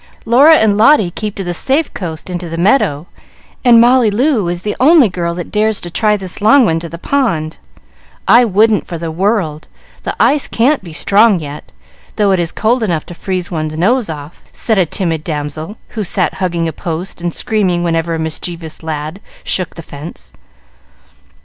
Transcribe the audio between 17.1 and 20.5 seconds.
and screaming whenever a mischievous lad shook the fence.